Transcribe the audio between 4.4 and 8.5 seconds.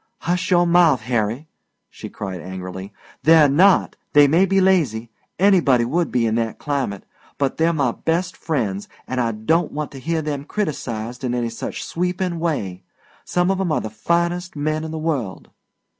be lazy anybody would be in that climate but they're my best